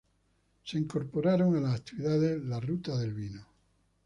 Se 0.63 0.79
incorporaron 0.79 1.55
a 1.55 1.61
las 1.61 1.79
actividades 1.79 2.41
la 2.43 2.59
"Ruta 2.59 2.97
del 2.97 3.13
Vino". 3.13 3.45